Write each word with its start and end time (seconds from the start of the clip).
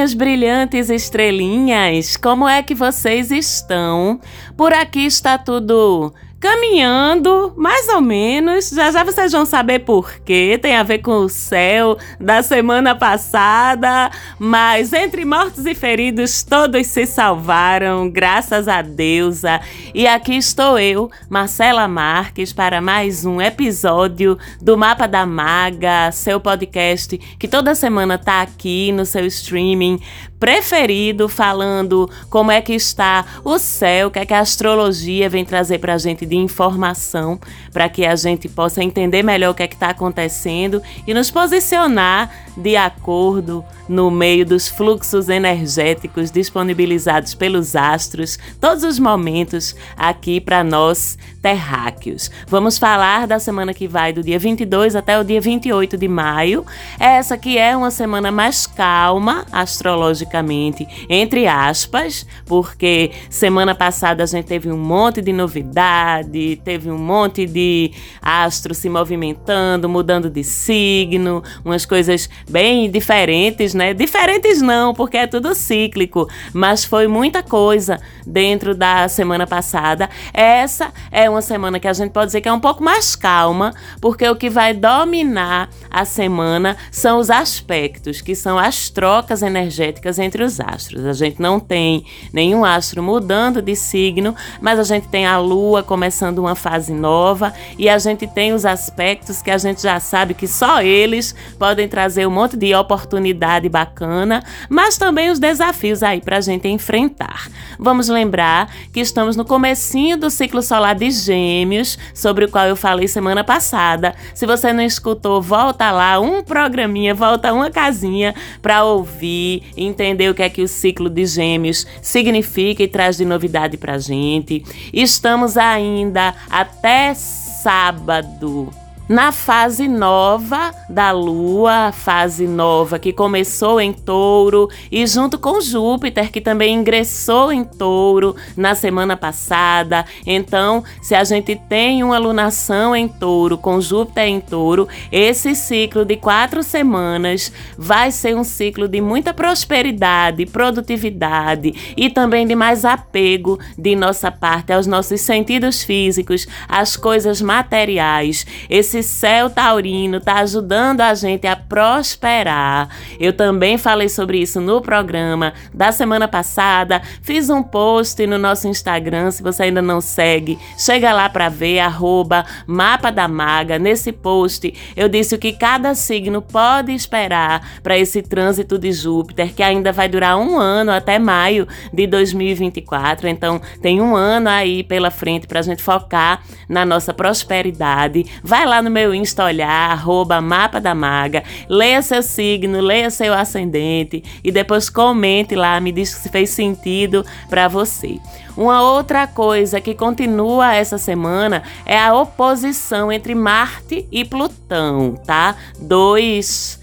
Minhas 0.00 0.14
brilhantes 0.14 0.88
estrelinhas! 0.88 2.16
Como 2.16 2.48
é 2.48 2.62
que 2.62 2.74
vocês 2.74 3.30
estão? 3.30 4.18
Por 4.56 4.72
aqui 4.72 5.04
está 5.04 5.36
tudo 5.36 6.14
caminhando, 6.40 7.52
mais 7.54 7.86
ou 7.90 8.00
menos. 8.00 8.70
Já 8.70 8.90
já 8.90 9.04
vocês 9.04 9.30
vão 9.30 9.44
saber 9.44 9.80
por 9.80 10.14
quê. 10.20 10.58
Tem 10.60 10.74
a 10.74 10.82
ver 10.82 11.00
com 11.00 11.18
o 11.18 11.28
céu 11.28 11.98
da 12.18 12.42
semana 12.42 12.94
passada. 12.94 14.10
Mas 14.38 14.92
entre 14.94 15.24
mortos 15.26 15.66
e 15.66 15.74
feridos, 15.74 16.42
todos 16.42 16.86
se 16.86 17.04
salvaram, 17.04 18.10
graças 18.10 18.66
a 18.66 18.80
deusa. 18.80 19.60
E 19.94 20.06
aqui 20.06 20.36
estou 20.36 20.78
eu, 20.78 21.10
Marcela 21.28 21.86
Marques, 21.86 22.52
para 22.52 22.80
mais 22.80 23.26
um 23.26 23.40
episódio 23.40 24.38
do 24.62 24.78
Mapa 24.78 25.06
da 25.06 25.26
Maga, 25.26 26.10
seu 26.10 26.40
podcast 26.40 27.18
que 27.38 27.46
toda 27.46 27.74
semana 27.74 28.16
tá 28.16 28.40
aqui 28.40 28.92
no 28.92 29.04
seu 29.04 29.26
streaming 29.26 30.00
preferido, 30.40 31.28
falando 31.28 32.10
como 32.30 32.50
é 32.50 32.62
que 32.62 32.72
está 32.72 33.26
o 33.44 33.58
céu, 33.58 34.08
o 34.08 34.10
que 34.10 34.18
é 34.18 34.24
que 34.24 34.32
a 34.32 34.40
astrologia 34.40 35.28
vem 35.28 35.44
trazer 35.44 35.78
para 35.78 35.92
a 35.92 35.98
gente 35.98 36.24
de 36.24 36.34
informação, 36.34 37.38
para 37.70 37.88
que 37.90 38.06
a 38.06 38.16
gente 38.16 38.48
possa 38.48 38.82
entender 38.82 39.22
melhor 39.22 39.50
o 39.50 39.54
que 39.54 39.62
é 39.62 39.68
que 39.68 39.74
está 39.74 39.90
acontecendo 39.90 40.82
e 41.06 41.12
nos 41.12 41.30
posicionar 41.30 42.30
de 42.56 42.76
acordo 42.76 43.64
no 43.88 44.10
meio 44.10 44.46
dos 44.46 44.68
fluxos 44.68 45.28
energéticos 45.28 46.30
disponibilizados 46.30 47.34
pelos 47.34 47.74
astros, 47.74 48.38
todos 48.60 48.84
os 48.84 48.98
momentos 48.98 49.74
aqui 49.96 50.40
para 50.40 50.62
nós 50.62 51.18
terráqueos. 51.42 52.30
Vamos 52.46 52.78
falar 52.78 53.26
da 53.26 53.38
semana 53.38 53.74
que 53.74 53.88
vai 53.88 54.12
do 54.12 54.22
dia 54.22 54.38
22 54.38 54.94
até 54.94 55.18
o 55.18 55.24
dia 55.24 55.40
28 55.40 55.96
de 55.96 56.06
maio. 56.06 56.64
Essa 56.98 57.36
que 57.36 57.58
é 57.58 57.76
uma 57.76 57.90
semana 57.90 58.30
mais 58.30 58.66
calma 58.66 59.44
astrologicamente, 59.50 60.86
entre 61.08 61.46
aspas, 61.46 62.26
porque 62.46 63.10
semana 63.28 63.74
passada 63.74 64.22
a 64.22 64.26
gente 64.26 64.46
teve 64.46 64.70
um 64.70 64.78
monte 64.78 65.20
de 65.20 65.32
novidade, 65.32 66.60
teve 66.64 66.90
um 66.90 66.98
monte 66.98 67.46
de 67.46 67.90
astros 68.20 68.78
se 68.78 68.88
movimentando, 68.88 69.88
mudando 69.88 70.30
de 70.30 70.44
signo, 70.44 71.42
umas 71.64 71.84
coisas 71.84 72.28
bem 72.50 72.90
diferentes, 72.90 73.72
né? 73.72 73.94
Diferentes 73.94 74.60
não, 74.60 74.92
porque 74.92 75.16
é 75.16 75.26
tudo 75.26 75.54
cíclico, 75.54 76.28
mas 76.52 76.84
foi 76.84 77.06
muita 77.06 77.42
coisa 77.42 78.00
dentro 78.26 78.74
da 78.74 79.08
semana 79.08 79.46
passada. 79.46 80.10
Essa 80.34 80.92
é 81.10 81.30
uma 81.30 81.40
semana 81.40 81.78
que 81.78 81.88
a 81.88 81.92
gente 81.92 82.10
pode 82.10 82.26
dizer 82.26 82.40
que 82.40 82.48
é 82.48 82.52
um 82.52 82.60
pouco 82.60 82.82
mais 82.82 83.14
calma, 83.14 83.72
porque 84.00 84.28
o 84.28 84.36
que 84.36 84.50
vai 84.50 84.74
dominar 84.74 85.70
a 85.90 86.04
semana 86.04 86.76
são 86.90 87.18
os 87.18 87.30
aspectos, 87.30 88.20
que 88.20 88.34
são 88.34 88.58
as 88.58 88.90
trocas 88.90 89.42
energéticas 89.42 90.18
entre 90.18 90.42
os 90.42 90.60
astros. 90.60 91.04
A 91.06 91.12
gente 91.12 91.40
não 91.40 91.60
tem 91.60 92.04
nenhum 92.32 92.64
astro 92.64 93.02
mudando 93.02 93.62
de 93.62 93.76
signo, 93.76 94.34
mas 94.60 94.78
a 94.78 94.84
gente 94.84 95.08
tem 95.08 95.26
a 95.26 95.38
lua 95.38 95.82
começando 95.82 96.38
uma 96.38 96.54
fase 96.54 96.92
nova 96.92 97.52
e 97.78 97.88
a 97.88 97.98
gente 97.98 98.26
tem 98.26 98.52
os 98.52 98.64
aspectos 98.64 99.40
que 99.40 99.50
a 99.50 99.58
gente 99.58 99.82
já 99.82 100.00
sabe 100.00 100.34
que 100.34 100.46
só 100.46 100.82
eles 100.82 101.34
podem 101.58 101.88
trazer 101.88 102.26
um 102.30 102.34
monte 102.34 102.56
de 102.56 102.72
oportunidade 102.74 103.68
bacana, 103.68 104.42
mas 104.68 104.96
também 104.96 105.30
os 105.30 105.38
desafios 105.40 106.02
aí 106.02 106.20
para 106.20 106.38
a 106.38 106.40
gente 106.40 106.68
enfrentar. 106.68 107.50
Vamos 107.78 108.08
lembrar 108.08 108.72
que 108.92 109.00
estamos 109.00 109.36
no 109.36 109.44
comecinho 109.44 110.16
do 110.16 110.30
ciclo 110.30 110.62
solar 110.62 110.94
de 110.94 111.10
Gêmeos, 111.10 111.98
sobre 112.14 112.44
o 112.44 112.48
qual 112.48 112.66
eu 112.66 112.76
falei 112.76 113.08
semana 113.08 113.42
passada. 113.42 114.14
Se 114.34 114.46
você 114.46 114.72
não 114.72 114.82
escutou, 114.82 115.42
volta 115.42 115.90
lá, 115.90 116.20
um 116.20 116.42
programinha, 116.42 117.14
volta 117.14 117.52
uma 117.52 117.70
casinha 117.70 118.34
para 118.62 118.84
ouvir, 118.84 119.64
entender 119.76 120.30
o 120.30 120.34
que 120.34 120.42
é 120.42 120.48
que 120.48 120.62
o 120.62 120.68
ciclo 120.68 121.10
de 121.10 121.26
Gêmeos 121.26 121.86
significa 122.00 122.82
e 122.82 122.88
traz 122.88 123.16
de 123.16 123.24
novidade 123.24 123.76
para 123.76 123.98
gente. 123.98 124.64
Estamos 124.92 125.56
ainda 125.56 126.34
até 126.48 127.12
sábado 127.14 128.70
na 129.10 129.32
fase 129.32 129.88
nova 129.88 130.72
da 130.88 131.10
Lua, 131.10 131.90
fase 131.90 132.46
nova 132.46 132.96
que 132.96 133.12
começou 133.12 133.80
em 133.80 133.92
Touro 133.92 134.68
e 134.88 135.04
junto 135.04 135.36
com 135.36 135.60
Júpiter, 135.60 136.30
que 136.30 136.40
também 136.40 136.76
ingressou 136.76 137.50
em 137.50 137.64
Touro 137.64 138.36
na 138.56 138.76
semana 138.76 139.16
passada. 139.16 140.04
Então, 140.24 140.84
se 141.02 141.16
a 141.16 141.24
gente 141.24 141.56
tem 141.56 142.04
uma 142.04 142.18
lunação 142.18 142.94
em 142.94 143.08
Touro, 143.08 143.58
com 143.58 143.80
Júpiter 143.80 144.28
em 144.28 144.40
Touro, 144.40 144.86
esse 145.10 145.56
ciclo 145.56 146.04
de 146.04 146.14
quatro 146.14 146.62
semanas 146.62 147.52
vai 147.76 148.12
ser 148.12 148.36
um 148.36 148.44
ciclo 148.44 148.86
de 148.86 149.00
muita 149.00 149.34
prosperidade, 149.34 150.46
produtividade 150.46 151.94
e 151.96 152.10
também 152.10 152.46
de 152.46 152.54
mais 152.54 152.84
apego 152.84 153.58
de 153.76 153.96
nossa 153.96 154.30
parte 154.30 154.72
aos 154.72 154.86
nossos 154.86 155.20
sentidos 155.20 155.82
físicos, 155.82 156.46
às 156.68 156.96
coisas 156.96 157.42
materiais. 157.42 158.46
Esse 158.68 158.99
esse 159.00 159.08
céu 159.08 159.50
taurino 159.50 160.18
está 160.18 160.36
ajudando 160.36 161.00
a 161.00 161.14
gente 161.14 161.46
a 161.46 161.56
prosperar. 161.56 162.88
Eu 163.18 163.32
também 163.32 163.76
falei 163.76 164.08
sobre 164.08 164.38
isso 164.38 164.60
no 164.60 164.80
programa 164.80 165.52
da 165.74 165.90
semana 165.90 166.28
passada. 166.28 167.02
Fiz 167.22 167.50
um 167.50 167.62
post 167.62 168.26
no 168.26 168.38
nosso 168.38 168.68
Instagram, 168.68 169.30
se 169.30 169.42
você 169.42 169.64
ainda 169.64 169.82
não 169.82 170.00
segue, 170.00 170.58
chega 170.78 171.12
lá 171.12 171.28
para 171.28 171.48
ver, 171.48 171.80
arroba 171.80 172.44
Mapa 172.66 173.10
da 173.10 173.26
Maga. 173.26 173.78
Nesse 173.78 174.12
post 174.12 174.72
eu 174.94 175.08
disse 175.08 175.34
o 175.34 175.38
que 175.38 175.52
cada 175.52 175.94
signo 175.94 176.42
pode 176.42 176.92
esperar 176.92 177.80
para 177.82 177.98
esse 177.98 178.22
trânsito 178.22 178.78
de 178.78 178.92
Júpiter, 178.92 179.54
que 179.54 179.62
ainda 179.62 179.92
vai 179.92 180.08
durar 180.08 180.38
um 180.38 180.58
ano 180.58 180.92
até 180.92 181.18
maio 181.18 181.66
de 181.92 182.06
2024. 182.06 183.28
Então 183.28 183.60
tem 183.80 184.00
um 184.00 184.14
ano 184.14 184.48
aí 184.48 184.84
pela 184.84 185.10
frente 185.10 185.46
para 185.46 185.60
a 185.60 185.62
gente 185.62 185.82
focar 185.82 186.42
na 186.68 186.84
nossa 186.84 187.14
prosperidade. 187.14 188.26
Vai 188.42 188.66
lá 188.66 188.82
no 188.82 188.89
no 188.90 188.94
meu 188.94 189.14
Insta 189.14 189.44
olhar, 189.44 189.92
arroba 189.92 190.40
mapa 190.40 190.80
da 190.80 190.94
maga, 190.94 191.44
leia 191.68 192.02
seu 192.02 192.22
signo, 192.22 192.80
leia 192.80 193.08
seu 193.08 193.32
ascendente 193.32 194.24
e 194.42 194.50
depois 194.50 194.90
comente 194.90 195.54
lá, 195.54 195.80
me 195.80 195.92
diz 195.92 196.10
se 196.10 196.28
fez 196.28 196.50
sentido 196.50 197.24
para 197.48 197.68
você. 197.68 198.18
Uma 198.56 198.82
outra 198.82 199.28
coisa 199.28 199.80
que 199.80 199.94
continua 199.94 200.74
essa 200.74 200.98
semana 200.98 201.62
é 201.86 201.96
a 201.96 202.12
oposição 202.12 203.12
entre 203.12 203.32
Marte 203.32 204.08
e 204.10 204.24
Plutão, 204.24 205.14
tá? 205.24 205.54
Dois 205.78 206.79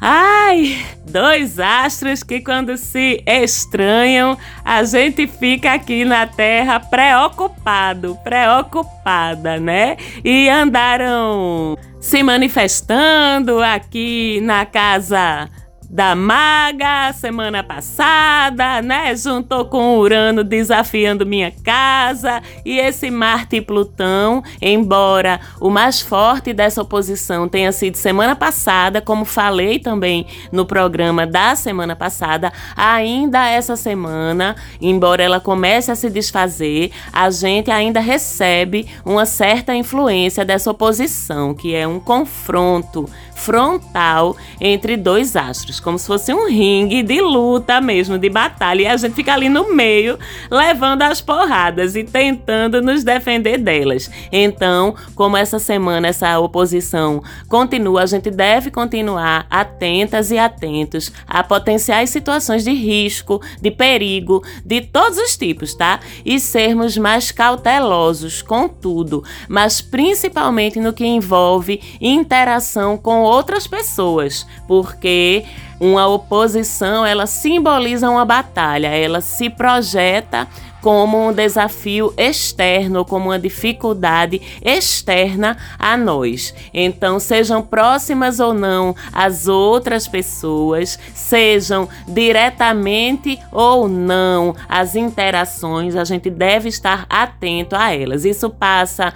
Ai, 0.00 0.86
dois 1.08 1.58
astros 1.58 2.22
que 2.22 2.40
quando 2.40 2.76
se 2.76 3.20
estranham, 3.26 4.38
a 4.64 4.84
gente 4.84 5.26
fica 5.26 5.72
aqui 5.72 6.04
na 6.04 6.24
Terra 6.24 6.78
preocupado, 6.78 8.16
preocupada, 8.22 9.58
né? 9.58 9.96
E 10.24 10.48
andaram 10.48 11.76
se 12.00 12.22
manifestando 12.22 13.60
aqui 13.60 14.40
na 14.42 14.64
casa 14.64 15.48
da 15.88 16.14
maga 16.14 17.12
semana 17.14 17.62
passada, 17.62 18.82
né? 18.82 19.16
Juntou 19.16 19.64
com 19.64 19.98
Urano 19.98 20.44
desafiando 20.44 21.24
minha 21.24 21.50
casa 21.64 22.42
e 22.64 22.78
esse 22.78 23.10
Marte 23.10 23.56
e 23.56 23.62
Plutão, 23.62 24.42
embora 24.60 25.40
o 25.60 25.70
mais 25.70 26.00
forte 26.00 26.52
dessa 26.52 26.82
oposição 26.82 27.48
tenha 27.48 27.72
sido 27.72 27.96
semana 27.96 28.36
passada, 28.36 29.00
como 29.00 29.24
falei 29.24 29.78
também 29.78 30.26
no 30.52 30.66
programa 30.66 31.26
da 31.26 31.56
semana 31.56 31.96
passada, 31.96 32.52
ainda 32.76 33.48
essa 33.48 33.74
semana, 33.74 34.56
embora 34.80 35.22
ela 35.22 35.40
comece 35.40 35.90
a 35.90 35.94
se 35.94 36.10
desfazer, 36.10 36.90
a 37.12 37.30
gente 37.30 37.70
ainda 37.70 38.00
recebe 38.00 38.86
uma 39.04 39.24
certa 39.24 39.74
influência 39.74 40.44
dessa 40.44 40.70
oposição, 40.70 41.54
que 41.54 41.74
é 41.74 41.86
um 41.86 41.98
confronto 41.98 43.08
frontal 43.34 44.36
entre 44.60 44.96
dois 44.96 45.36
astros, 45.36 45.77
como 45.80 45.98
se 45.98 46.06
fosse 46.06 46.32
um 46.32 46.48
ringue 46.48 47.02
de 47.02 47.20
luta 47.20 47.80
mesmo, 47.80 48.18
de 48.18 48.28
batalha, 48.28 48.82
e 48.82 48.86
a 48.86 48.96
gente 48.96 49.14
fica 49.14 49.32
ali 49.32 49.48
no 49.48 49.74
meio, 49.74 50.18
levando 50.50 51.02
as 51.02 51.20
porradas 51.20 51.96
e 51.96 52.04
tentando 52.04 52.80
nos 52.82 53.04
defender 53.04 53.58
delas. 53.58 54.10
Então, 54.32 54.94
como 55.14 55.36
essa 55.36 55.58
semana 55.58 56.08
essa 56.08 56.38
oposição 56.38 57.22
continua, 57.48 58.02
a 58.02 58.06
gente 58.06 58.30
deve 58.30 58.70
continuar 58.70 59.46
atentas 59.50 60.30
e 60.30 60.38
atentos 60.38 61.12
a 61.26 61.42
potenciais 61.42 62.10
situações 62.10 62.64
de 62.64 62.72
risco, 62.72 63.40
de 63.60 63.70
perigo, 63.70 64.42
de 64.64 64.80
todos 64.80 65.18
os 65.18 65.36
tipos, 65.36 65.74
tá? 65.74 66.00
E 66.24 66.38
sermos 66.38 66.96
mais 66.96 67.30
cautelosos 67.30 68.42
com 68.42 68.68
tudo, 68.68 69.22
mas 69.48 69.80
principalmente 69.80 70.80
no 70.80 70.92
que 70.92 71.06
envolve 71.06 71.80
interação 72.00 72.96
com 72.96 73.22
outras 73.22 73.66
pessoas, 73.66 74.46
porque 74.66 75.44
uma 75.80 76.06
oposição, 76.06 77.06
ela 77.06 77.26
simboliza 77.26 78.10
uma 78.10 78.24
batalha, 78.24 78.88
ela 78.88 79.20
se 79.20 79.48
projeta 79.48 80.48
como 80.80 81.28
um 81.28 81.32
desafio 81.32 82.14
externo, 82.16 83.04
como 83.04 83.26
uma 83.26 83.38
dificuldade 83.38 84.40
externa 84.62 85.56
a 85.78 85.96
nós. 85.96 86.54
Então, 86.72 87.18
sejam 87.18 87.62
próximas 87.62 88.40
ou 88.40 88.54
não 88.54 88.94
as 89.12 89.48
outras 89.48 90.06
pessoas, 90.06 90.98
sejam 91.14 91.88
diretamente 92.06 93.38
ou 93.50 93.88
não 93.88 94.54
as 94.68 94.94
interações, 94.94 95.96
a 95.96 96.04
gente 96.04 96.30
deve 96.30 96.68
estar 96.68 97.06
atento 97.08 97.74
a 97.74 97.94
elas. 97.94 98.24
Isso 98.24 98.48
passa 98.48 99.12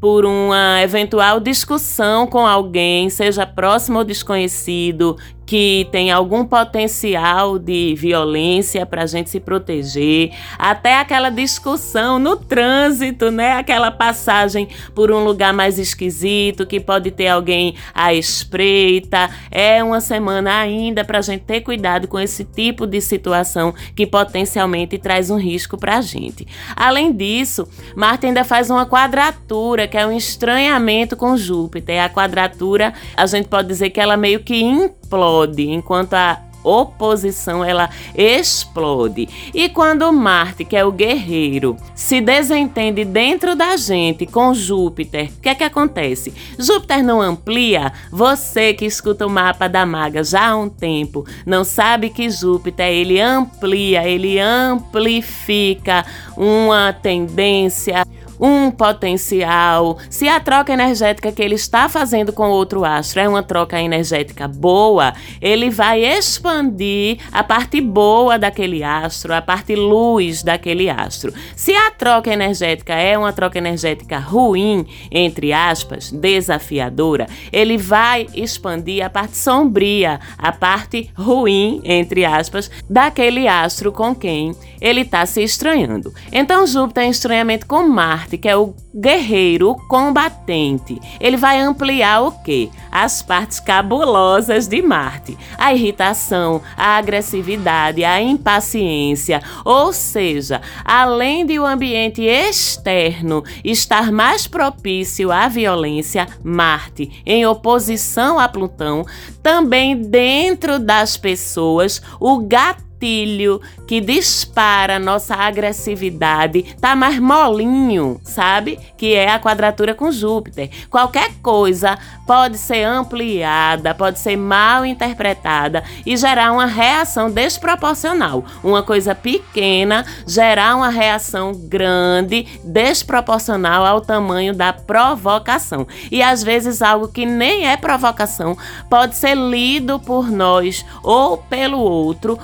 por 0.00 0.24
uma 0.24 0.80
eventual 0.80 1.40
discussão 1.40 2.26
com 2.26 2.46
alguém, 2.46 3.10
seja 3.10 3.44
próximo 3.44 3.98
ou 3.98 4.04
desconhecido, 4.04 5.16
que 5.48 5.88
tem 5.90 6.10
algum 6.10 6.44
potencial 6.44 7.58
de 7.58 7.94
violência 7.96 8.84
para 8.84 9.04
a 9.04 9.06
gente 9.06 9.30
se 9.30 9.40
proteger, 9.40 10.30
até 10.58 10.98
aquela 10.98 11.30
discussão 11.30 12.18
no 12.18 12.36
trânsito, 12.36 13.30
né? 13.30 13.52
Aquela 13.52 13.90
passagem 13.90 14.68
por 14.94 15.10
um 15.10 15.24
lugar 15.24 15.54
mais 15.54 15.78
esquisito 15.78 16.66
que 16.66 16.78
pode 16.78 17.10
ter 17.10 17.28
alguém 17.28 17.74
à 17.94 18.12
espreita. 18.12 19.30
É 19.50 19.82
uma 19.82 20.02
semana 20.02 20.54
ainda 20.54 21.02
para 21.02 21.16
a 21.16 21.22
gente 21.22 21.44
ter 21.44 21.62
cuidado 21.62 22.06
com 22.08 22.20
esse 22.20 22.44
tipo 22.44 22.86
de 22.86 23.00
situação 23.00 23.74
que 23.96 24.06
potencialmente 24.06 24.98
traz 24.98 25.30
um 25.30 25.38
risco 25.38 25.78
para 25.78 25.96
a 25.96 26.02
gente. 26.02 26.46
Além 26.76 27.10
disso, 27.10 27.66
Marte 27.96 28.26
ainda 28.26 28.44
faz 28.44 28.68
uma 28.68 28.84
quadratura, 28.84 29.88
que 29.88 29.96
é 29.96 30.06
um 30.06 30.12
estranhamento 30.12 31.16
com 31.16 31.38
Júpiter. 31.38 32.04
A 32.04 32.10
quadratura, 32.10 32.92
a 33.16 33.24
gente 33.24 33.48
pode 33.48 33.68
dizer 33.68 33.88
que 33.88 33.98
ela 33.98 34.14
meio 34.14 34.40
que 34.40 34.62
explode, 35.08 35.70
enquanto 35.70 36.12
a 36.14 36.42
oposição 36.62 37.64
ela 37.64 37.88
explode. 38.14 39.26
E 39.54 39.70
quando 39.70 40.12
Marte, 40.12 40.66
que 40.66 40.76
é 40.76 40.84
o 40.84 40.92
guerreiro, 40.92 41.76
se 41.94 42.20
desentende 42.20 43.06
dentro 43.06 43.56
da 43.56 43.74
gente 43.76 44.26
com 44.26 44.52
Júpiter, 44.52 45.30
o 45.30 45.40
que 45.40 45.48
é 45.48 45.54
que 45.54 45.64
acontece? 45.64 46.34
Júpiter 46.58 47.02
não 47.02 47.22
amplia? 47.22 47.92
Você 48.10 48.74
que 48.74 48.84
escuta 48.84 49.26
o 49.26 49.30
mapa 49.30 49.66
da 49.66 49.86
maga 49.86 50.22
já 50.22 50.48
há 50.48 50.56
um 50.56 50.68
tempo, 50.68 51.24
não 51.46 51.64
sabe 51.64 52.10
que 52.10 52.28
Júpiter 52.28 52.88
ele 52.88 53.18
amplia, 53.18 54.06
ele 54.06 54.38
amplifica 54.38 56.04
uma 56.36 56.92
tendência 56.92 58.04
um 58.40 58.70
potencial, 58.70 59.98
se 60.08 60.28
a 60.28 60.40
troca 60.40 60.72
energética 60.72 61.32
que 61.32 61.42
ele 61.42 61.54
está 61.54 61.88
fazendo 61.88 62.32
com 62.32 62.50
outro 62.50 62.84
astro 62.84 63.20
é 63.20 63.28
uma 63.28 63.42
troca 63.42 63.80
energética 63.80 64.46
boa, 64.46 65.12
ele 65.40 65.70
vai 65.70 66.04
expandir 66.04 67.18
a 67.32 67.42
parte 67.42 67.80
boa 67.80 68.38
daquele 68.38 68.82
astro, 68.82 69.34
a 69.34 69.42
parte 69.42 69.74
luz 69.74 70.42
daquele 70.42 70.88
astro. 70.88 71.32
Se 71.56 71.72
a 71.72 71.90
troca 71.90 72.32
energética 72.32 72.94
é 72.94 73.16
uma 73.16 73.32
troca 73.32 73.58
energética 73.58 74.18
ruim, 74.18 74.86
entre 75.10 75.52
aspas, 75.52 76.10
desafiadora, 76.10 77.26
ele 77.52 77.76
vai 77.76 78.26
expandir 78.34 79.04
a 79.04 79.10
parte 79.10 79.36
sombria, 79.36 80.20
a 80.36 80.52
parte 80.52 81.10
ruim, 81.16 81.80
entre 81.84 82.24
aspas, 82.24 82.70
daquele 82.88 83.48
astro 83.48 83.92
com 83.92 84.14
quem 84.14 84.54
ele 84.80 85.00
está 85.00 85.24
se 85.26 85.42
estranhando. 85.42 86.12
Então 86.32 86.66
Júpiter 86.66 87.04
em 87.04 87.10
estranhamento 87.10 87.66
com 87.66 87.88
Marte 87.88 88.27
Marte, 88.28 88.36
que 88.36 88.48
é 88.48 88.56
o 88.56 88.74
guerreiro, 88.94 89.70
o 89.70 89.88
combatente. 89.88 91.00
Ele 91.18 91.36
vai 91.36 91.58
ampliar 91.58 92.20
o 92.22 92.32
quê? 92.32 92.68
As 92.90 93.22
partes 93.22 93.58
cabulosas 93.58 94.68
de 94.68 94.82
Marte. 94.82 95.38
A 95.56 95.72
irritação, 95.72 96.60
a 96.76 96.98
agressividade, 96.98 98.04
a 98.04 98.20
impaciência. 98.20 99.42
Ou 99.64 99.92
seja, 99.92 100.60
além 100.84 101.46
de 101.46 101.58
o 101.58 101.64
ambiente 101.64 102.22
externo 102.22 103.42
estar 103.64 104.12
mais 104.12 104.46
propício 104.46 105.32
à 105.32 105.48
violência, 105.48 106.26
Marte, 106.44 107.22
em 107.24 107.46
oposição 107.46 108.38
a 108.38 108.46
Plutão, 108.48 109.06
também 109.42 109.96
dentro 109.96 110.78
das 110.78 111.16
pessoas, 111.16 112.02
o 112.20 112.38
gato 112.40 112.87
gatilho 112.98 113.60
que 113.86 114.00
dispara 114.00 114.98
nossa 114.98 115.34
agressividade, 115.34 116.76
tá 116.80 116.94
mais 116.94 117.18
molinho, 117.18 118.20
sabe? 118.22 118.78
Que 118.96 119.14
é 119.14 119.30
a 119.30 119.38
quadratura 119.38 119.94
com 119.94 120.10
Júpiter. 120.10 120.68
Qualquer 120.90 121.32
coisa 121.40 121.98
pode 122.26 122.58
ser 122.58 122.82
ampliada, 122.82 123.94
pode 123.94 124.18
ser 124.18 124.36
mal 124.36 124.84
interpretada 124.84 125.82
e 126.04 126.16
gerar 126.16 126.52
uma 126.52 126.66
reação 126.66 127.30
desproporcional. 127.30 128.44
Uma 128.62 128.82
coisa 128.82 129.14
pequena 129.14 130.04
gerar 130.26 130.76
uma 130.76 130.90
reação 130.90 131.52
grande, 131.54 132.60
desproporcional 132.64 133.86
ao 133.86 134.00
tamanho 134.00 134.54
da 134.54 134.72
provocação. 134.72 135.86
E 136.10 136.22
às 136.22 136.42
vezes 136.42 136.82
algo 136.82 137.08
que 137.08 137.24
nem 137.24 137.66
é 137.66 137.76
provocação 137.76 138.56
pode 138.90 139.16
ser 139.16 139.34
lido 139.34 139.98
por 139.98 140.30
nós 140.30 140.84
ou 141.02 141.38
pelo 141.38 141.78
outro 141.78 142.38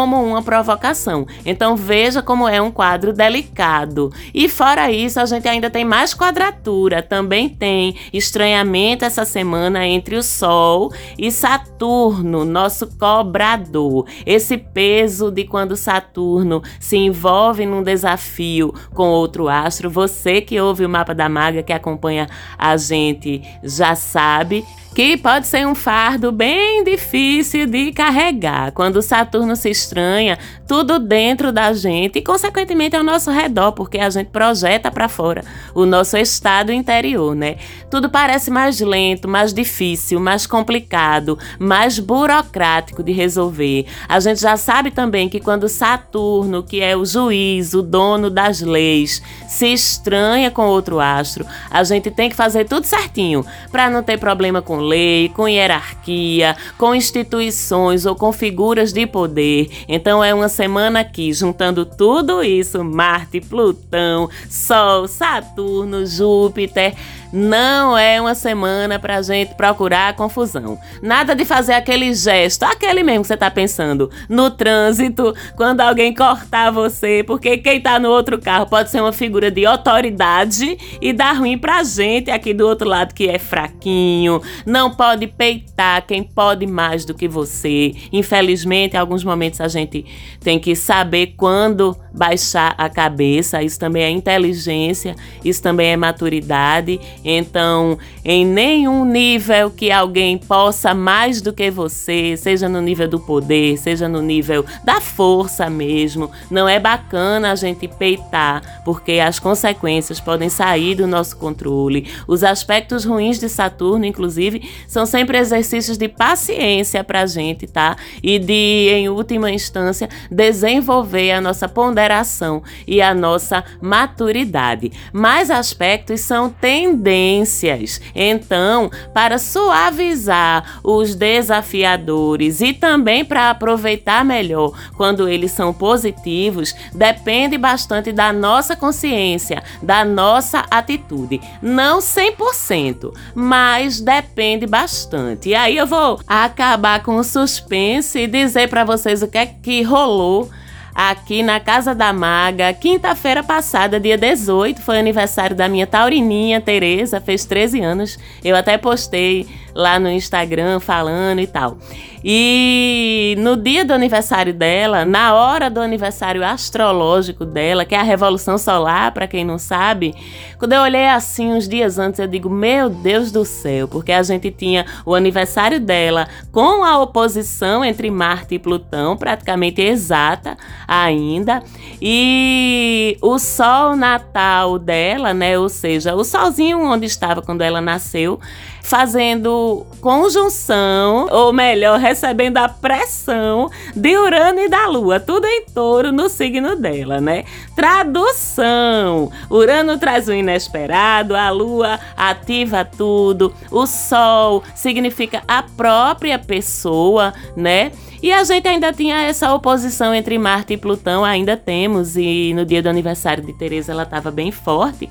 como 0.00 0.24
uma 0.24 0.42
provocação. 0.42 1.26
Então 1.44 1.76
veja 1.76 2.22
como 2.22 2.48
é 2.48 2.58
um 2.58 2.70
quadro 2.70 3.12
delicado. 3.12 4.10
E 4.32 4.48
fora 4.48 4.90
isso, 4.90 5.20
a 5.20 5.26
gente 5.26 5.46
ainda 5.46 5.68
tem 5.68 5.84
mais 5.84 6.14
quadratura, 6.14 7.02
também 7.02 7.50
tem 7.50 7.94
estranhamento 8.10 9.04
essa 9.04 9.26
semana 9.26 9.86
entre 9.86 10.16
o 10.16 10.22
Sol 10.22 10.90
e 11.18 11.30
Saturno, 11.30 12.46
nosso 12.46 12.86
cobrador. 12.96 14.06
Esse 14.24 14.56
peso 14.56 15.30
de 15.30 15.44
quando 15.44 15.76
Saturno 15.76 16.62
se 16.78 16.96
envolve 16.96 17.66
num 17.66 17.82
desafio 17.82 18.72
com 18.94 19.06
outro 19.10 19.50
astro, 19.50 19.90
você 19.90 20.40
que 20.40 20.58
ouve 20.58 20.86
o 20.86 20.88
mapa 20.88 21.14
da 21.14 21.28
maga 21.28 21.62
que 21.62 21.74
acompanha 21.74 22.26
a 22.56 22.74
gente 22.78 23.42
já 23.62 23.94
sabe 23.94 24.64
que 24.94 25.16
pode 25.16 25.46
ser 25.46 25.66
um 25.66 25.74
fardo 25.74 26.32
bem 26.32 26.82
difícil 26.82 27.66
de 27.66 27.92
carregar. 27.92 28.72
Quando 28.72 29.00
Saturno 29.00 29.54
se 29.54 29.70
estranha, 29.70 30.38
tudo 30.66 30.98
dentro 30.98 31.52
da 31.52 31.72
gente 31.72 32.18
e, 32.18 32.22
consequentemente, 32.22 32.96
ao 32.96 33.04
nosso 33.04 33.30
redor, 33.30 33.72
porque 33.72 33.98
a 33.98 34.10
gente 34.10 34.28
projeta 34.28 34.90
para 34.90 35.08
fora 35.08 35.44
o 35.74 35.86
nosso 35.86 36.16
estado 36.16 36.72
interior, 36.72 37.34
né? 37.34 37.56
Tudo 37.90 38.10
parece 38.10 38.50
mais 38.50 38.80
lento, 38.80 39.28
mais 39.28 39.54
difícil, 39.54 40.18
mais 40.18 40.46
complicado, 40.46 41.38
mais 41.58 41.98
burocrático 41.98 43.02
de 43.02 43.12
resolver. 43.12 43.86
A 44.08 44.18
gente 44.18 44.40
já 44.40 44.56
sabe 44.56 44.90
também 44.90 45.28
que 45.28 45.40
quando 45.40 45.68
Saturno, 45.68 46.62
que 46.62 46.80
é 46.80 46.96
o 46.96 47.04
juiz, 47.04 47.74
o 47.74 47.82
dono 47.82 48.28
das 48.28 48.60
leis, 48.60 49.22
se 49.48 49.72
estranha 49.72 50.50
com 50.50 50.66
outro 50.66 50.98
astro, 50.98 51.46
a 51.70 51.82
gente 51.84 52.10
tem 52.10 52.28
que 52.28 52.36
fazer 52.36 52.66
tudo 52.66 52.84
certinho 52.84 53.44
para 53.70 53.88
não 53.88 54.02
ter 54.02 54.18
problema 54.18 54.60
com 54.60 54.79
lei, 54.80 55.28
com 55.28 55.48
hierarquia, 55.48 56.56
com 56.76 56.94
instituições 56.94 58.06
ou 58.06 58.16
com 58.16 58.32
figuras 58.32 58.92
de 58.92 59.06
poder. 59.06 59.70
Então 59.88 60.22
é 60.24 60.34
uma 60.34 60.48
semana 60.48 61.00
aqui 61.00 61.32
juntando 61.32 61.84
tudo 61.84 62.42
isso: 62.42 62.82
Marte, 62.82 63.40
Plutão, 63.40 64.28
Sol, 64.48 65.06
Saturno, 65.06 66.04
Júpiter 66.04 66.94
não 67.32 67.96
é 67.96 68.20
uma 68.20 68.34
semana 68.34 68.98
pra 68.98 69.22
gente 69.22 69.54
procurar 69.54 70.14
confusão. 70.14 70.78
Nada 71.02 71.34
de 71.34 71.44
fazer 71.44 71.74
aquele 71.74 72.12
gesto, 72.14 72.64
aquele 72.64 73.02
mesmo 73.02 73.22
que 73.22 73.28
você 73.28 73.36
tá 73.36 73.50
pensando, 73.50 74.10
no 74.28 74.50
trânsito, 74.50 75.34
quando 75.56 75.80
alguém 75.80 76.14
cortar 76.14 76.70
você, 76.70 77.22
porque 77.26 77.58
quem 77.58 77.80
tá 77.80 77.98
no 77.98 78.08
outro 78.08 78.38
carro 78.38 78.66
pode 78.66 78.90
ser 78.90 79.00
uma 79.00 79.12
figura 79.12 79.50
de 79.50 79.64
autoridade 79.64 80.76
e 81.00 81.12
dar 81.12 81.32
ruim 81.32 81.56
pra 81.58 81.82
gente 81.84 82.30
aqui 82.30 82.52
do 82.52 82.66
outro 82.66 82.88
lado 82.88 83.14
que 83.14 83.28
é 83.28 83.38
fraquinho, 83.38 84.40
não 84.66 84.90
pode 84.90 85.26
peitar 85.26 86.06
quem 86.06 86.22
pode 86.22 86.66
mais 86.66 87.04
do 87.04 87.14
que 87.14 87.28
você. 87.28 87.94
Infelizmente, 88.12 88.94
em 88.94 88.98
alguns 88.98 89.24
momentos 89.24 89.60
a 89.60 89.68
gente 89.68 90.04
tem 90.40 90.58
que 90.58 90.74
saber 90.74 91.34
quando 91.36 91.96
baixar 92.12 92.74
a 92.76 92.88
cabeça, 92.88 93.62
isso 93.62 93.78
também 93.78 94.02
é 94.02 94.10
inteligência, 94.10 95.14
isso 95.44 95.62
também 95.62 95.92
é 95.92 95.96
maturidade 95.96 97.00
então, 97.24 97.98
em 98.24 98.46
nenhum 98.46 99.04
nível 99.04 99.70
que 99.70 99.90
alguém 99.90 100.38
possa 100.38 100.94
mais 100.94 101.40
do 101.42 101.52
que 101.52 101.70
você, 101.70 102.36
seja 102.36 102.68
no 102.68 102.80
nível 102.80 103.08
do 103.08 103.20
poder, 103.20 103.76
seja 103.76 104.08
no 104.08 104.22
nível 104.22 104.64
da 104.84 105.00
força 105.00 105.68
mesmo, 105.68 106.30
não 106.50 106.68
é 106.68 106.78
bacana 106.78 107.52
a 107.52 107.54
gente 107.54 107.86
peitar, 107.86 108.82
porque 108.84 109.12
as 109.20 109.38
consequências 109.38 110.18
podem 110.18 110.48
sair 110.48 110.94
do 110.94 111.06
nosso 111.06 111.36
controle. 111.36 112.08
Os 112.26 112.42
aspectos 112.42 113.04
ruins 113.04 113.38
de 113.38 113.48
Saturno, 113.48 114.04
inclusive, 114.04 114.68
são 114.88 115.04
sempre 115.04 115.38
exercícios 115.38 115.98
de 115.98 116.08
paciência 116.08 117.04
para 117.04 117.22
a 117.22 117.26
gente, 117.26 117.66
tá? 117.66 117.96
E 118.22 118.38
de, 118.38 118.90
em 118.92 119.08
última 119.08 119.50
instância, 119.50 120.08
desenvolver 120.30 121.32
a 121.32 121.40
nossa 121.40 121.68
ponderação 121.68 122.62
e 122.86 123.02
a 123.02 123.12
nossa 123.12 123.62
maturidade. 123.80 124.92
Mais 125.12 125.50
aspectos 125.50 126.20
são 126.20 126.48
tendências 126.48 127.09
tendências. 127.10 128.00
Então, 128.14 128.88
para 129.12 129.36
suavizar 129.36 130.80
os 130.84 131.16
desafiadores 131.16 132.60
e 132.60 132.72
também 132.72 133.24
para 133.24 133.50
aproveitar 133.50 134.24
melhor 134.24 134.72
quando 134.96 135.28
eles 135.28 135.50
são 135.50 135.72
positivos, 135.72 136.74
depende 136.94 137.58
bastante 137.58 138.12
da 138.12 138.32
nossa 138.32 138.76
consciência, 138.76 139.62
da 139.82 140.04
nossa 140.04 140.64
atitude. 140.70 141.40
Não 141.60 141.98
100%, 141.98 143.12
mas 143.34 144.00
depende 144.00 144.66
bastante. 144.66 145.48
E 145.48 145.54
aí 145.54 145.76
eu 145.76 145.86
vou 145.86 146.20
acabar 146.26 147.02
com 147.02 147.16
o 147.16 147.24
suspense 147.24 148.20
e 148.20 148.26
dizer 148.28 148.68
para 148.68 148.84
vocês 148.84 149.22
o 149.22 149.28
que 149.28 149.38
é 149.38 149.46
que 149.46 149.82
rolou 149.82 150.48
aqui 150.94 151.42
na 151.42 151.60
Casa 151.60 151.94
da 151.94 152.12
Maga. 152.12 152.72
Quinta-feira 152.72 153.42
passada, 153.42 154.00
dia 154.00 154.16
18, 154.16 154.80
foi 154.80 154.98
aniversário 154.98 155.56
da 155.56 155.68
minha 155.68 155.86
taurininha, 155.86 156.60
Tereza, 156.60 157.20
fez 157.20 157.44
13 157.44 157.80
anos. 157.80 158.18
Eu 158.44 158.56
até 158.56 158.76
postei 158.76 159.46
lá 159.74 159.98
no 159.98 160.10
Instagram 160.10 160.80
falando 160.80 161.40
e 161.40 161.46
tal. 161.46 161.78
E 162.22 163.34
no 163.38 163.56
dia 163.56 163.82
do 163.82 163.94
aniversário 163.94 164.52
dela, 164.52 165.06
na 165.06 165.34
hora 165.34 165.70
do 165.70 165.80
aniversário 165.80 166.44
astrológico 166.44 167.46
dela, 167.46 167.84
que 167.86 167.94
é 167.94 167.98
a 167.98 168.02
Revolução 168.02 168.58
Solar, 168.58 169.12
para 169.12 169.26
quem 169.26 169.42
não 169.42 169.58
sabe, 169.58 170.14
quando 170.58 170.74
eu 170.74 170.82
olhei 170.82 171.08
assim 171.08 171.50
uns 171.50 171.66
dias 171.66 171.98
antes, 171.98 172.20
eu 172.20 172.26
digo: 172.26 172.50
Meu 172.50 172.90
Deus 172.90 173.32
do 173.32 173.42
céu, 173.44 173.88
porque 173.88 174.12
a 174.12 174.22
gente 174.22 174.50
tinha 174.50 174.84
o 175.06 175.14
aniversário 175.14 175.80
dela 175.80 176.28
com 176.52 176.84
a 176.84 177.00
oposição 177.00 177.82
entre 177.82 178.10
Marte 178.10 178.56
e 178.56 178.58
Plutão, 178.58 179.16
praticamente 179.16 179.80
exata 179.80 180.58
ainda, 180.86 181.62
e 182.02 183.16
o 183.22 183.38
Sol 183.38 183.96
natal 183.96 184.78
dela, 184.78 185.32
né? 185.32 185.58
Ou 185.58 185.70
seja, 185.70 186.14
o 186.14 186.22
solzinho 186.22 186.82
onde 186.82 187.06
estava 187.06 187.40
quando 187.40 187.62
ela 187.62 187.80
nasceu 187.80 188.38
fazendo 188.82 189.86
conjunção, 190.00 191.28
ou 191.30 191.52
melhor, 191.52 191.98
recebendo 191.98 192.56
a 192.56 192.68
pressão 192.68 193.70
de 193.94 194.16
Urano 194.16 194.60
e 194.60 194.68
da 194.68 194.86
Lua, 194.86 195.20
tudo 195.20 195.46
em 195.46 195.64
touro 195.66 196.10
no 196.10 196.28
signo 196.28 196.76
dela, 196.76 197.20
né? 197.20 197.44
Tradução: 197.76 199.30
Urano 199.50 199.98
traz 199.98 200.28
o 200.28 200.32
inesperado, 200.32 201.36
a 201.36 201.50
Lua 201.50 201.98
ativa 202.16 202.84
tudo, 202.84 203.52
o 203.70 203.86
Sol 203.86 204.62
significa 204.74 205.42
a 205.46 205.62
própria 205.62 206.38
pessoa, 206.38 207.32
né? 207.56 207.92
E 208.22 208.32
a 208.32 208.44
gente 208.44 208.68
ainda 208.68 208.92
tinha 208.92 209.22
essa 209.22 209.52
oposição 209.54 210.14
entre 210.14 210.38
Marte 210.38 210.74
e 210.74 210.76
Plutão, 210.76 211.24
ainda 211.24 211.56
temos, 211.56 212.16
e 212.16 212.52
no 212.54 212.66
dia 212.66 212.82
do 212.82 212.88
aniversário 212.88 213.42
de 213.42 213.52
Teresa 213.54 213.92
ela 213.92 214.02
estava 214.02 214.30
bem 214.30 214.52
forte. 214.52 215.08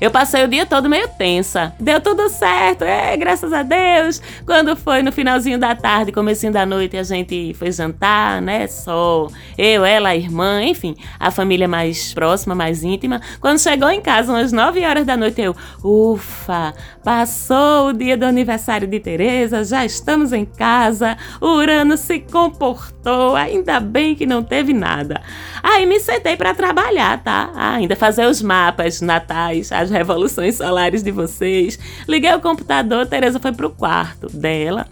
Eu 0.00 0.10
passei 0.10 0.44
o 0.44 0.48
dia 0.48 0.66
todo 0.66 0.90
meio 0.90 1.08
tensa. 1.08 1.74
Deu 1.80 2.00
tudo 2.00 2.28
certo, 2.28 2.82
é, 2.82 3.16
graças 3.16 3.52
a 3.52 3.62
Deus. 3.62 4.20
Quando 4.44 4.76
foi 4.76 5.02
no 5.02 5.10
finalzinho 5.10 5.58
da 5.58 5.74
tarde, 5.74 6.12
comecinho 6.12 6.52
da 6.52 6.66
noite, 6.66 6.96
a 6.96 7.02
gente 7.02 7.54
foi 7.54 7.72
jantar, 7.72 8.42
né? 8.42 8.66
Só 8.66 9.28
eu, 9.56 9.84
ela, 9.84 10.10
a 10.10 10.16
irmã, 10.16 10.62
enfim, 10.62 10.94
a 11.18 11.30
família 11.30 11.66
mais 11.66 12.12
próxima, 12.12 12.54
mais 12.54 12.82
íntima. 12.82 13.22
Quando 13.40 13.58
chegou 13.58 13.90
em 13.90 14.00
casa, 14.00 14.32
umas 14.32 14.52
9 14.52 14.84
horas 14.84 15.06
da 15.06 15.16
noite, 15.16 15.40
eu, 15.40 15.56
ufa, 15.82 16.74
passou 17.02 17.88
o 17.88 17.92
dia 17.94 18.16
do 18.16 18.24
aniversário 18.24 18.86
de 18.86 19.00
Teresa, 19.00 19.64
já 19.64 19.84
estamos 19.84 20.32
em 20.32 20.44
casa. 20.44 21.16
Urano 21.40 21.96
se 21.96 22.18
comportou, 22.50 23.34
ainda 23.34 23.80
bem 23.80 24.14
que 24.14 24.24
não 24.24 24.42
teve 24.42 24.72
nada. 24.72 25.20
Aí 25.62 25.84
me 25.84 25.98
sentei 25.98 26.36
para 26.36 26.54
trabalhar, 26.54 27.22
tá? 27.22 27.50
ainda 27.56 27.96
fazer 27.96 28.26
os 28.26 28.40
mapas 28.40 29.00
natais, 29.00 29.72
as 29.72 29.90
revoluções 29.90 30.56
solares 30.56 31.02
de 31.02 31.10
vocês. 31.10 31.78
Liguei 32.08 32.32
o 32.34 32.40
computador, 32.40 33.06
Teresa 33.06 33.40
foi 33.40 33.52
pro 33.52 33.70
quarto 33.70 34.28
dela 34.28 34.86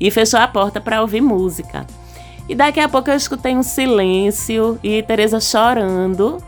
e 0.00 0.10
fechou 0.10 0.40
a 0.40 0.48
porta 0.48 0.80
para 0.80 1.00
ouvir 1.00 1.20
música. 1.20 1.86
E 2.48 2.54
daqui 2.54 2.80
a 2.80 2.88
pouco 2.88 3.10
eu 3.10 3.16
escutei 3.16 3.54
um 3.54 3.62
silêncio 3.62 4.78
e 4.82 5.02
Teresa 5.02 5.40
chorando. 5.40 6.42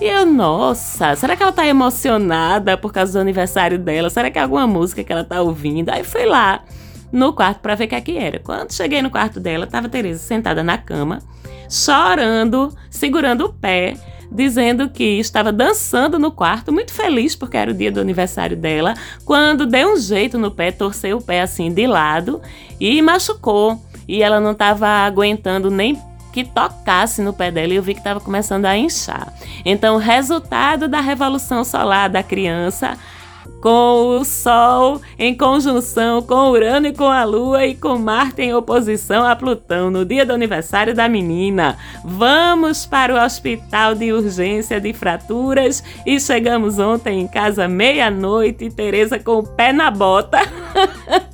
E 0.00 0.04
eu, 0.04 0.26
nossa, 0.26 1.14
será 1.16 1.36
que 1.36 1.42
ela 1.42 1.52
tá 1.52 1.66
emocionada 1.66 2.76
por 2.76 2.92
causa 2.92 3.12
do 3.12 3.18
aniversário 3.18 3.78
dela? 3.78 4.10
Será 4.10 4.30
que 4.30 4.38
é 4.38 4.42
alguma 4.42 4.66
música 4.66 5.04
que 5.04 5.12
ela 5.12 5.24
tá 5.24 5.40
ouvindo? 5.40 5.90
Aí 5.90 6.04
fui 6.04 6.24
lá 6.26 6.62
no 7.12 7.32
quarto 7.32 7.60
para 7.60 7.74
ver 7.74 7.84
o 7.84 7.88
que, 7.88 7.94
é 7.94 8.00
que 8.00 8.16
era. 8.16 8.38
Quando 8.38 8.72
cheguei 8.72 9.02
no 9.02 9.10
quarto 9.10 9.38
dela, 9.38 9.66
tava 9.66 9.88
Teresa 9.88 10.20
sentada 10.20 10.62
na 10.62 10.78
cama, 10.78 11.20
chorando, 11.68 12.74
segurando 12.90 13.44
o 13.44 13.52
pé 13.52 13.94
dizendo 14.34 14.88
que 14.88 15.18
estava 15.18 15.52
dançando 15.52 16.18
no 16.18 16.32
quarto, 16.32 16.72
muito 16.72 16.92
feliz 16.92 17.36
porque 17.36 17.56
era 17.56 17.70
o 17.70 17.74
dia 17.74 17.92
do 17.92 18.00
aniversário 18.00 18.56
dela, 18.56 18.94
quando 19.24 19.66
deu 19.66 19.92
um 19.92 19.96
jeito 19.96 20.38
no 20.38 20.50
pé, 20.50 20.72
torceu 20.72 21.18
o 21.18 21.22
pé 21.22 21.42
assim 21.42 21.70
de 21.70 21.86
lado 21.86 22.40
e 22.80 23.02
machucou. 23.02 23.80
E 24.08 24.22
ela 24.22 24.40
não 24.40 24.52
estava 24.52 24.88
aguentando 24.88 25.70
nem 25.70 26.00
que 26.32 26.44
tocasse 26.44 27.20
no 27.20 27.32
pé 27.32 27.50
dela 27.50 27.72
e 27.72 27.76
eu 27.76 27.82
vi 27.82 27.92
que 27.92 28.00
estava 28.00 28.18
começando 28.18 28.64
a 28.64 28.76
inchar. 28.76 29.32
Então, 29.64 29.96
o 29.96 29.98
resultado 29.98 30.88
da 30.88 31.00
revolução 31.00 31.62
solar 31.62 32.08
da 32.08 32.22
criança 32.22 32.96
com 33.60 34.18
o 34.18 34.24
Sol 34.24 35.00
em 35.18 35.36
conjunção 35.36 36.22
com 36.22 36.50
Urano 36.50 36.88
e 36.88 36.92
com 36.92 37.08
a 37.08 37.24
Lua 37.24 37.66
e 37.66 37.74
com 37.74 37.98
Marte 37.98 38.42
em 38.42 38.54
oposição 38.54 39.26
a 39.26 39.34
Plutão 39.36 39.90
no 39.90 40.04
dia 40.04 40.26
do 40.26 40.32
aniversário 40.32 40.94
da 40.94 41.08
menina. 41.08 41.78
Vamos 42.04 42.86
para 42.86 43.14
o 43.14 43.24
hospital 43.24 43.94
de 43.94 44.12
urgência 44.12 44.80
de 44.80 44.92
fraturas 44.92 45.82
e 46.06 46.20
chegamos 46.20 46.78
ontem 46.78 47.20
em 47.20 47.28
casa 47.28 47.66
meia-noite, 47.68 48.70
Teresa 48.70 49.18
com 49.18 49.38
o 49.38 49.46
pé 49.46 49.72
na 49.72 49.90
bota. 49.90 50.38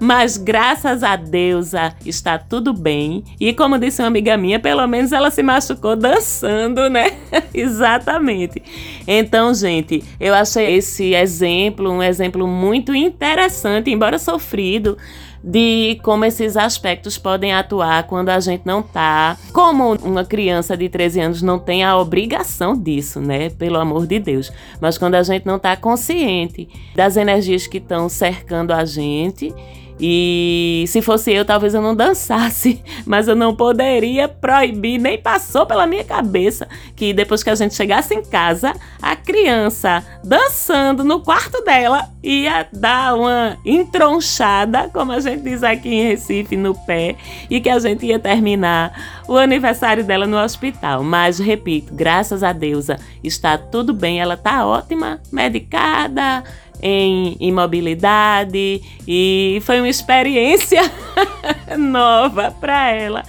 Mas 0.00 0.36
graças 0.36 1.02
a 1.02 1.16
Deus 1.16 1.72
está 2.06 2.38
tudo 2.38 2.72
bem. 2.72 3.24
E 3.40 3.52
como 3.52 3.78
disse 3.78 4.00
uma 4.00 4.08
amiga 4.08 4.36
minha, 4.36 4.60
pelo 4.60 4.86
menos 4.86 5.12
ela 5.12 5.30
se 5.30 5.42
machucou 5.42 5.96
dançando, 5.96 6.88
né? 6.88 7.12
Exatamente. 7.52 8.62
Então, 9.06 9.52
gente, 9.52 10.04
eu 10.20 10.34
achei 10.34 10.76
esse 10.76 11.14
exemplo 11.14 11.90
um 11.90 12.02
exemplo 12.02 12.46
muito 12.46 12.94
interessante, 12.94 13.90
embora 13.90 14.18
sofrido 14.18 14.96
de 15.42 15.98
como 16.02 16.24
esses 16.24 16.56
aspectos 16.56 17.16
podem 17.16 17.52
atuar 17.52 18.04
quando 18.04 18.28
a 18.28 18.40
gente 18.40 18.62
não 18.64 18.82
tá. 18.82 19.36
Como 19.52 19.94
uma 19.94 20.24
criança 20.24 20.76
de 20.76 20.88
13 20.88 21.20
anos 21.20 21.42
não 21.42 21.58
tem 21.58 21.84
a 21.84 21.96
obrigação 21.96 22.76
disso, 22.76 23.20
né? 23.20 23.50
Pelo 23.50 23.78
amor 23.78 24.06
de 24.06 24.18
Deus. 24.18 24.52
Mas 24.80 24.98
quando 24.98 25.14
a 25.14 25.22
gente 25.22 25.46
não 25.46 25.58
tá 25.58 25.76
consciente 25.76 26.68
das 26.94 27.16
energias 27.16 27.66
que 27.66 27.78
estão 27.78 28.08
cercando 28.08 28.72
a 28.72 28.84
gente 28.84 29.54
e 30.00 30.84
se 30.86 31.02
fosse 31.02 31.32
eu, 31.32 31.44
talvez 31.44 31.74
eu 31.74 31.82
não 31.82 31.94
dançasse, 31.94 32.82
mas 33.04 33.28
eu 33.28 33.34
não 33.34 33.54
poderia 33.54 34.28
proibir, 34.28 34.98
nem 34.98 35.18
passou 35.18 35.66
pela 35.66 35.86
minha 35.86 36.04
cabeça 36.04 36.68
que 36.94 37.12
depois 37.12 37.42
que 37.42 37.50
a 37.50 37.54
gente 37.54 37.74
chegasse 37.74 38.14
em 38.14 38.22
casa, 38.22 38.72
a 39.00 39.16
criança 39.16 40.04
dançando 40.24 41.02
no 41.02 41.20
quarto 41.20 41.62
dela 41.64 42.08
ia 42.22 42.68
dar 42.72 43.14
uma 43.14 43.56
entronchada, 43.64 44.88
como 44.92 45.12
a 45.12 45.20
gente 45.20 45.42
diz 45.42 45.62
aqui 45.62 45.88
em 45.88 46.08
Recife, 46.08 46.56
no 46.56 46.74
pé, 46.74 47.16
e 47.48 47.60
que 47.60 47.70
a 47.70 47.78
gente 47.78 48.04
ia 48.06 48.18
terminar 48.18 49.22
o 49.26 49.36
aniversário 49.36 50.04
dela 50.04 50.26
no 50.26 50.36
hospital. 50.36 51.02
Mas 51.02 51.38
repito, 51.38 51.94
graças 51.94 52.42
a 52.42 52.52
Deus 52.52 52.88
está 53.22 53.56
tudo 53.56 53.92
bem, 53.92 54.20
ela 54.20 54.34
está 54.34 54.66
ótima, 54.66 55.20
medicada 55.32 56.44
em 56.82 57.36
imobilidade 57.40 58.82
e 59.06 59.60
foi 59.64 59.80
uma 59.80 59.88
experiência 59.88 60.82
nova 61.78 62.54
para 62.60 62.90
ela 62.90 63.22